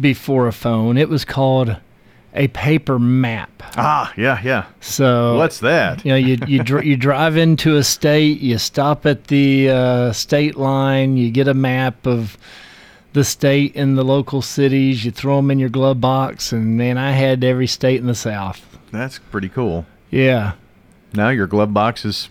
[0.00, 0.96] before a phone.
[0.96, 1.76] It was called
[2.34, 3.50] a paper map.
[3.76, 4.64] Ah, yeah, yeah.
[4.80, 6.04] So What's that?
[6.04, 10.12] You know, you you dr- you drive into a state, you stop at the uh,
[10.12, 12.36] state line, you get a map of
[13.12, 16.96] the state and the local cities, you throw them in your glove box, and man,
[16.98, 18.78] I had every state in the South.
[18.92, 19.86] That's pretty cool.
[20.10, 20.52] Yeah,
[21.14, 22.28] Now your glove box is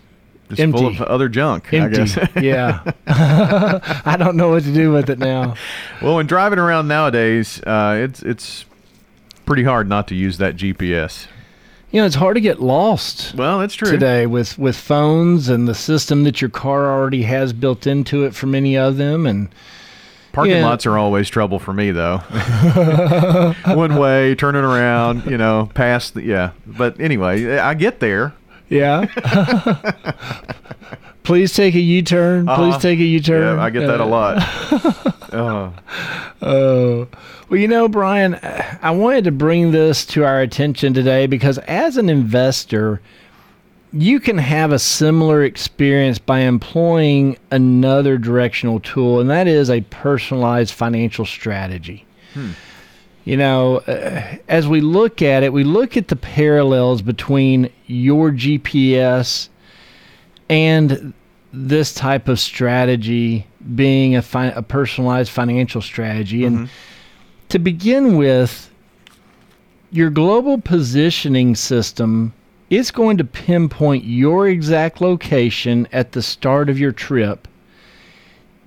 [0.48, 0.78] just Empty.
[0.78, 1.72] full of other junk.
[1.72, 2.00] empty.
[2.00, 2.28] I guess.
[2.42, 2.80] yeah,
[4.04, 5.54] I don't know what to do with it now.
[6.02, 8.64] well, when driving around nowadays, uh, it's it's
[9.46, 11.26] pretty hard not to use that GPS.
[11.92, 13.34] You know, it's hard to get lost.
[13.34, 13.90] Well, that's true.
[13.90, 18.34] today with with phones and the system that your car already has built into it
[18.34, 19.48] for many of them and
[20.32, 20.64] Parking Yeah.
[20.66, 22.18] lots are always trouble for me, though.
[23.66, 26.50] One way, turning around, you know, past the yeah.
[26.66, 28.32] But anyway, I get there.
[28.68, 29.06] yeah
[31.24, 32.78] please take a u-turn please Uh-huh.
[32.78, 34.36] take a u-turn Yeah, I get that a Uh, lot.
[35.32, 35.72] Oh,
[36.42, 37.08] oh
[37.48, 38.38] well you know brian
[38.82, 43.00] i wanted to bring this to our attention today because as an investor
[43.92, 49.80] you can have a similar experience by employing another directional tool and that is a
[49.82, 52.06] personalized financial strategy.
[53.24, 58.30] You know, uh, as we look at it, we look at the parallels between your
[58.30, 59.48] GPS
[60.48, 61.12] and
[61.52, 66.44] this type of strategy being a, fi- a personalized financial strategy.
[66.44, 66.70] And
[67.50, 68.70] to begin with,
[69.90, 72.32] your global positioning system
[72.70, 77.48] is going to pinpoint your exact location at the start of your trip.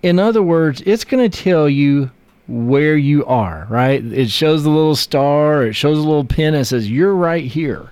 [0.04, 2.12] In other words, it's going to tell you
[2.48, 4.04] where you are, right?
[4.04, 7.90] It shows the little star, it shows a little pin that says you're right here.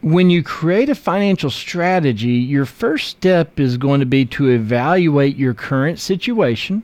[0.00, 5.36] When you create a financial strategy, your first step is going to be to evaluate
[5.36, 6.82] your current situation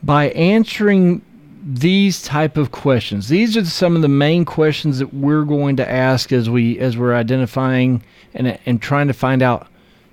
[0.00, 1.22] by answering
[1.62, 3.28] these type of questions.
[3.28, 6.96] These are some of the main questions that we're going to ask as we as
[6.96, 8.02] we're identifying
[8.34, 9.66] and and trying to find out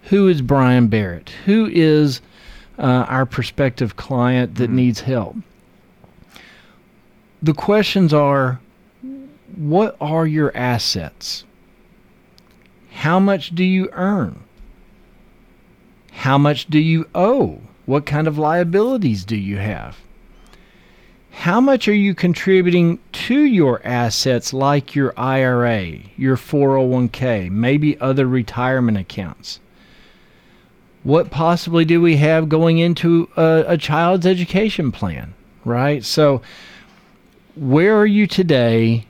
[0.04, 1.30] who is Brian Barrett?
[1.46, 2.22] Who is
[2.78, 5.36] uh, our prospective client that needs help.
[7.42, 8.60] The questions are
[9.56, 11.44] what are your assets?
[12.92, 14.44] How much do you earn?
[16.12, 17.62] How much do you owe?
[17.86, 19.98] What kind of liabilities do you have?
[21.38, 28.28] How much are you contributing to your assets like your IRA, your 401k, maybe other
[28.28, 29.60] retirement accounts?
[31.08, 36.04] what possibly do we have going into a, a child's education plan, right?
[36.04, 36.42] So,
[37.56, 39.06] where are you today?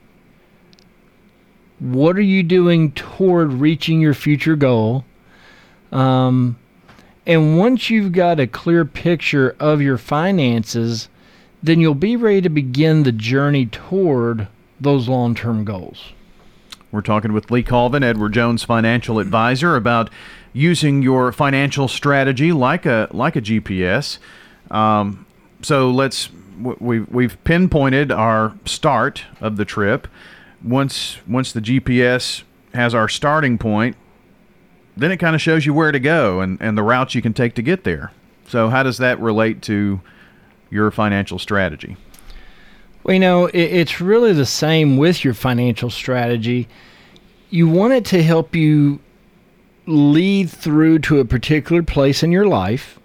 [1.79, 5.05] What are you doing toward reaching your future goal?
[5.91, 6.59] Um,
[7.25, 11.09] and once you've got a clear picture of your finances,
[11.67, 14.47] then you'll be ready to begin the journey toward
[14.79, 16.13] those long term goals.
[16.91, 20.09] We're talking with Lee Colvin, Edward Jones financial advisor, about
[20.53, 24.17] using your financial strategy like a like a GPS.
[24.71, 25.25] Um,
[25.61, 26.29] so let's
[26.79, 30.07] we've we've pinpointed our start of the trip.
[30.63, 32.43] Once once the GPS
[32.73, 33.95] has our starting point,
[34.95, 37.33] then it kind of shows you where to go and, and the routes you can
[37.33, 38.11] take to get there.
[38.47, 39.99] So, how does that relate to
[40.69, 41.97] your financial strategy?
[43.03, 46.67] Well, you know, it, it's really the same with your financial strategy.
[47.49, 48.99] You want it to help you
[49.85, 52.99] lead through to a particular place in your life.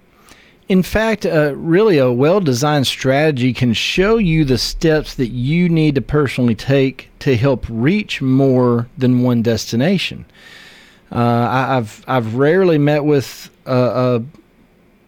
[0.68, 5.68] In fact, uh, really, a well designed strategy can show you the steps that you
[5.68, 10.24] need to personally take to help reach more than one destination.
[11.10, 14.22] Uh, I, have I've rarely met with a, a,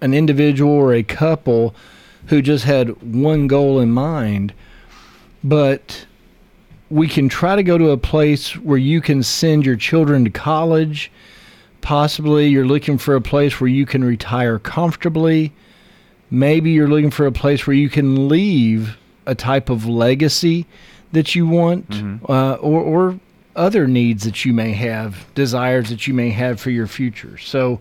[0.02, 1.74] an individual or a couple
[2.26, 4.52] who just had one goal in mind,
[5.42, 6.06] but
[6.90, 10.30] we can try to go to a place where you can send your children to
[10.30, 11.10] college
[11.84, 15.52] Possibly you're looking for a place where you can retire comfortably.
[16.30, 18.96] Maybe you're looking for a place where you can leave
[19.26, 20.64] a type of legacy
[21.12, 22.24] that you want, mm-hmm.
[22.26, 23.20] uh, or, or
[23.54, 27.36] other needs that you may have, desires that you may have for your future.
[27.36, 27.80] So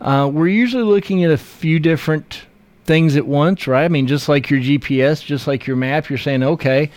[0.00, 2.46] uh, we're usually looking at a few different
[2.88, 3.84] things at once, right?
[3.84, 6.90] I mean, just like your GPS, just like your map, you're saying, okay,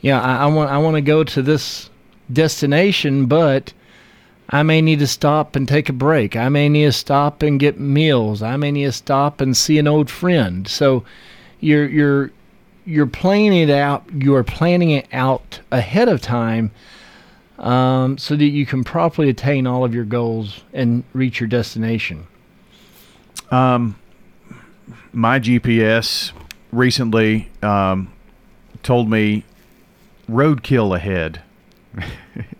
[0.00, 1.90] yeah, I, I want I want to go to this
[2.32, 3.72] destination, but
[4.48, 6.34] I may need to stop and take a break.
[6.34, 8.42] I may need to stop and get meals.
[8.42, 10.66] I may need to stop and see an old friend.
[10.66, 11.04] So
[11.60, 12.30] you're you're
[12.86, 14.04] you're planning it out.
[14.12, 16.70] You are planning it out ahead of time,
[17.58, 22.26] um, so that you can properly attain all of your goals and reach your destination.
[23.50, 23.96] Um,
[25.12, 26.32] my GPS
[26.72, 28.12] recently um,
[28.82, 29.44] told me
[30.28, 31.42] roadkill ahead.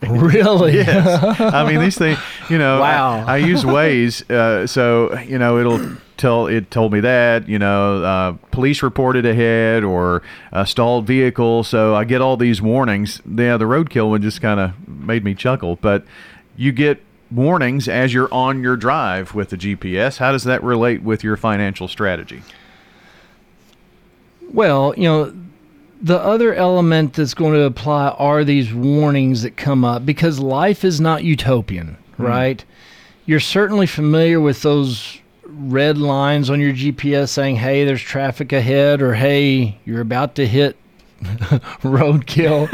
[0.08, 0.74] really?
[0.74, 1.40] yes.
[1.40, 2.18] I mean, these things,
[2.50, 3.24] you know, wow.
[3.26, 7.58] I, I use Waze, uh, so, you know, it'll tell, it told me that, you
[7.58, 10.22] know, uh, police reported ahead or
[10.52, 11.62] a stalled vehicle.
[11.62, 13.20] So I get all these warnings.
[13.26, 15.76] Yeah, the roadkill one just kind of made me chuckle.
[15.76, 16.04] But
[16.56, 20.18] you get warnings as you're on your drive with the GPS.
[20.18, 22.42] How does that relate with your financial strategy?
[24.52, 25.34] Well, you know,
[26.00, 30.84] the other element that's going to apply are these warnings that come up because life
[30.84, 32.24] is not utopian, mm.
[32.24, 32.64] right?
[33.26, 39.02] You're certainly familiar with those red lines on your GPS saying, hey, there's traffic ahead,
[39.02, 40.76] or hey, you're about to hit
[41.82, 42.68] roadkill.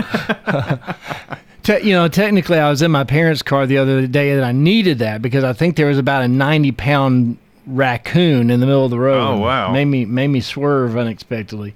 [1.64, 4.52] Te- you know, technically, I was in my parents' car the other day that I
[4.52, 8.84] needed that because I think there was about a 90 pound raccoon in the middle
[8.84, 9.38] of the road.
[9.38, 9.72] Oh, wow.
[9.72, 11.74] Made me, made me swerve unexpectedly.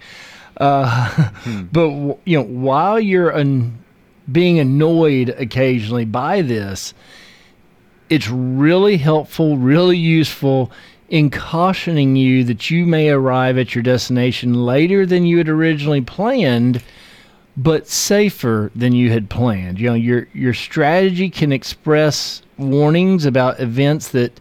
[0.58, 1.62] Uh, hmm.
[1.72, 3.82] But you know, while you're an,
[4.30, 6.92] being annoyed occasionally by this,
[8.10, 10.70] it's really helpful, really useful
[11.08, 16.02] in cautioning you that you may arrive at your destination later than you had originally
[16.02, 16.82] planned,
[17.58, 19.80] but safer than you had planned.
[19.80, 24.40] You know, your your strategy can express warnings about events that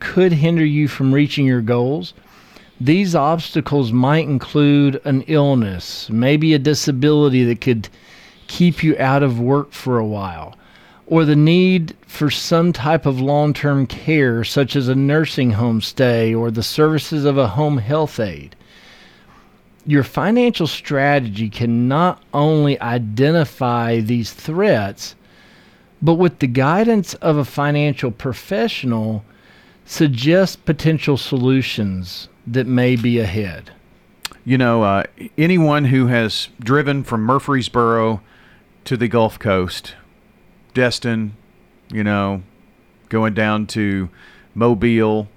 [0.00, 2.12] could hinder you from reaching your goals.
[2.78, 7.88] These obstacles might include an illness, maybe a disability that could
[8.48, 10.54] keep you out of work for a while,
[11.06, 15.80] or the need for some type of long term care, such as a nursing home
[15.80, 18.54] stay or the services of a home health aide.
[19.88, 25.14] Your financial strategy can not only identify these threats,
[26.02, 29.24] but with the guidance of a financial professional,
[29.86, 33.70] suggest potential solutions that may be ahead?
[34.44, 35.04] You know, uh,
[35.38, 38.20] anyone who has driven from Murfreesboro
[38.84, 39.94] to the Gulf Coast,
[40.74, 41.34] Destin,
[41.90, 42.42] you know,
[43.08, 44.10] going down to
[44.54, 45.28] Mobile,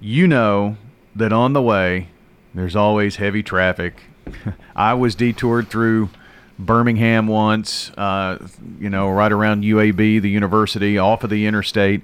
[0.00, 0.78] you know
[1.14, 2.08] that on the way
[2.54, 4.02] there's always heavy traffic.
[4.76, 6.10] I was detoured through
[6.58, 8.46] Birmingham once, uh,
[8.78, 12.02] you know, right around UAB, the university, off of the interstate,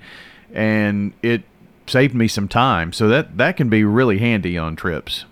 [0.52, 1.42] and it
[1.86, 2.92] saved me some time.
[2.92, 5.24] So that that can be really handy on trips.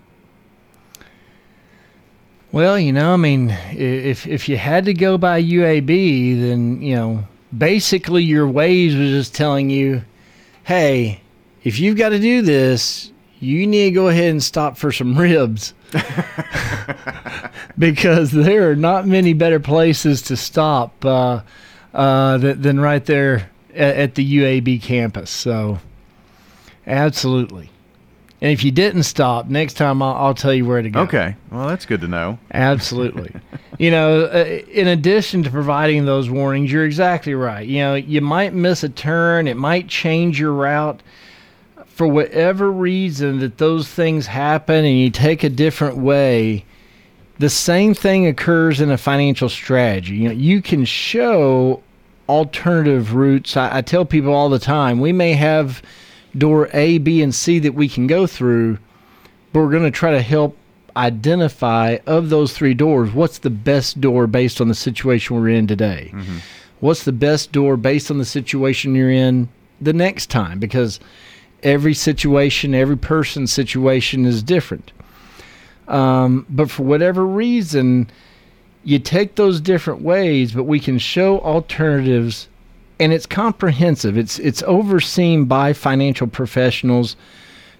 [2.50, 6.94] Well, you know, I mean, if if you had to go by UAB, then you
[6.94, 7.24] know,
[7.56, 10.02] basically your Waze was just telling you,
[10.64, 11.20] "Hey,
[11.64, 15.16] if you've got to do this, you need to go ahead and stop for some
[15.16, 15.74] ribs."
[17.78, 21.40] because there are not many better places to stop uh,
[21.94, 25.30] uh, than right there at, at the UAB campus.
[25.30, 25.78] So,
[26.88, 27.70] Absolutely.
[28.40, 31.00] And if you didn't stop, next time I'll, I'll, tell you where to go.
[31.00, 31.34] Okay.
[31.50, 32.38] Well, that's good to know.
[32.54, 33.32] Absolutely.
[33.78, 37.66] you know, uh, in addition to providing those warnings, you're exactly right.
[37.66, 41.02] You know, you might miss a turn, it might change your route.
[41.98, 46.64] For whatever reason that those things happen and you take a different way,
[47.40, 50.14] the same thing occurs in a financial strategy.
[50.14, 51.82] You know, you can show
[52.28, 53.56] alternative routes.
[53.56, 55.82] I, I tell people all the time we may have
[56.36, 58.78] door A, B, and C that we can go through,
[59.52, 60.56] but we're going to try to help
[60.96, 65.66] identify of those three doors what's the best door based on the situation we're in
[65.66, 66.12] today.
[66.14, 66.38] Mm-hmm.
[66.78, 69.48] What's the best door based on the situation you're in
[69.80, 70.60] the next time?
[70.60, 71.00] Because
[71.62, 74.92] every situation, every person's situation is different.
[75.88, 78.10] Um, but for whatever reason,
[78.84, 82.48] you take those different ways, but we can show alternatives,
[83.00, 84.16] and it's comprehensive.
[84.16, 87.16] It's it's overseen by financial professionals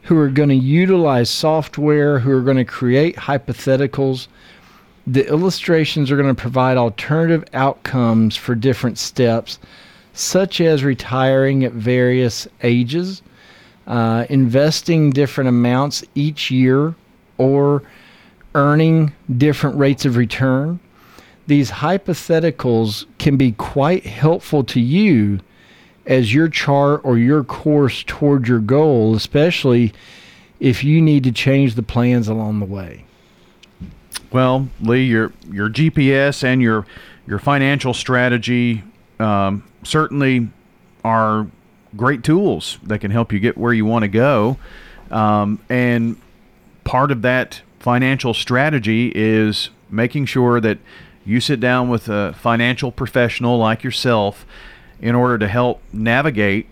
[0.02, 4.28] who are going to utilize software, who are going to create hypotheticals.
[5.06, 9.58] The illustrations are going to provide alternative outcomes for different steps,
[10.12, 13.23] such as retiring at various ages,
[13.88, 16.95] uh, investing different amounts each year,
[17.38, 17.83] or
[18.54, 20.78] earning different rates of return
[21.49, 25.40] these hypotheticals can be quite helpful to you
[26.07, 29.95] as your chart or your course toward your goal, especially
[30.61, 33.04] if you need to change the plans along the way.
[34.30, 36.87] Well, Lee, your your GPS and your
[37.26, 38.83] your financial strategy
[39.18, 40.49] um, certainly
[41.02, 41.47] are
[41.97, 44.59] great tools that can help you get where you want to go.
[45.11, 46.21] Um, and
[46.85, 50.78] part of that financial strategy is making sure that
[51.25, 54.47] you sit down with a financial professional like yourself
[55.00, 56.66] in order to help navigate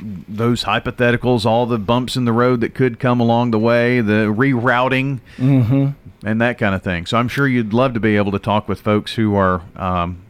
[0.00, 4.32] those hypotheticals, all the bumps in the road that could come along the way, the
[4.34, 5.90] rerouting, mm-hmm.
[6.26, 7.06] and that kind of thing.
[7.06, 10.22] So I'm sure you'd love to be able to talk with folks who are um,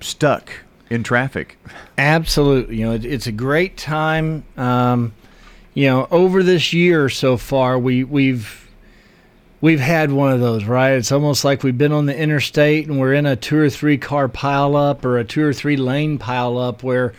[0.00, 0.63] stuck
[0.94, 1.58] in traffic.
[1.98, 2.78] Absolutely.
[2.78, 4.44] You know, it, it's a great time.
[4.56, 5.12] Um,
[5.74, 8.70] you know, over this year so far, we we've
[9.60, 10.92] we've had one of those, right?
[10.92, 13.98] It's almost like we've been on the interstate and we're in a two or three
[13.98, 17.12] car pileup or a two or three lane pileup where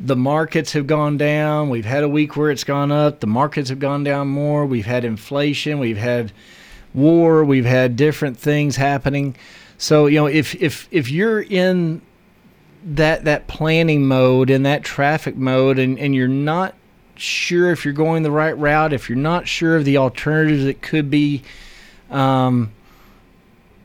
[0.00, 1.70] the markets have gone down.
[1.70, 3.20] We've had a week where it's gone up.
[3.20, 4.66] The markets have gone down more.
[4.66, 5.78] We've had inflation.
[5.78, 6.32] We've had
[6.92, 7.44] war.
[7.44, 9.36] We've had different things happening.
[9.78, 12.00] So you know, if if if you're in
[12.86, 16.74] that that planning mode and that traffic mode and and you're not
[17.16, 20.82] sure if you're going the right route, if you're not sure of the alternatives that
[20.82, 21.42] could be
[22.10, 22.70] um,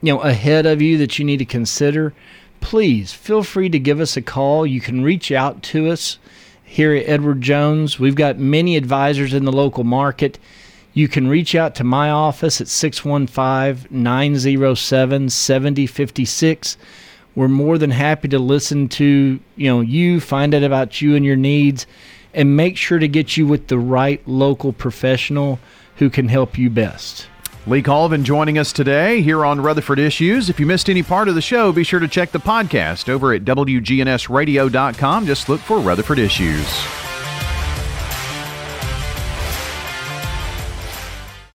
[0.01, 2.13] you know, ahead of you that you need to consider,
[2.59, 4.65] please feel free to give us a call.
[4.65, 6.19] You can reach out to us
[6.63, 7.99] here at Edward Jones.
[7.99, 10.39] We've got many advisors in the local market.
[10.93, 16.77] You can reach out to my office at 615 907 7056.
[17.35, 21.25] We're more than happy to listen to you know you, find out about you and
[21.25, 21.87] your needs,
[22.33, 25.59] and make sure to get you with the right local professional
[25.95, 27.27] who can help you best.
[27.67, 30.49] Lee Colvin joining us today here on Rutherford Issues.
[30.49, 33.33] If you missed any part of the show, be sure to check the podcast over
[33.33, 35.25] at WGNSradio.com.
[35.27, 37.00] Just look for Rutherford Issues.